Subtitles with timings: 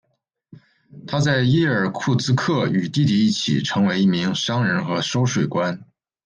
[1.05, 5.85] 他在伊尔库茨克与弟弟一起成为一名商人和收税官。